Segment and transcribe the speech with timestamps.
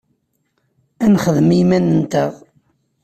[1.03, 2.33] Ad nexdem i yiman-nteɣ.